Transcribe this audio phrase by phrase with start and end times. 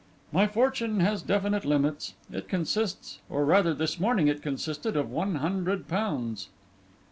[0.31, 2.15] 'My fortune has definite limits.
[2.33, 6.47] It consists, or rather this morning it consisted, of one hundred pounds.